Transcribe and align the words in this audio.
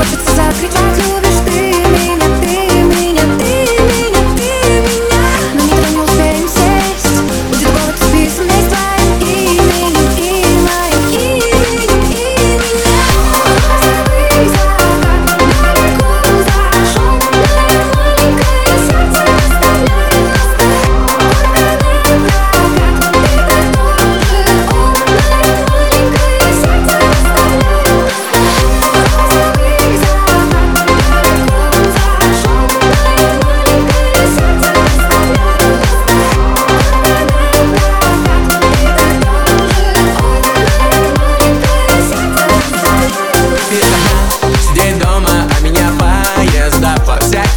Хочется 0.00 0.34
закричать 0.34 0.96
любви 0.96 1.29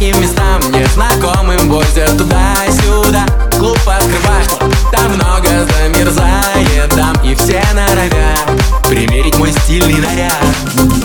таким 0.04 0.20
местам 0.20 0.60
Незнакомым 0.72 1.70
возят 1.70 2.16
туда-сюда. 2.18 3.26
Клуб 3.58 3.78
открывай, 3.86 4.44
там 4.92 5.14
много 5.14 5.48
замерзает 5.48 6.90
Там 6.90 7.14
и 7.24 7.34
все 7.34 7.62
норовят 7.72 8.62
Примерить 8.88 9.38
мой 9.38 9.52
стильный 9.52 10.00
наряд. 10.00 11.03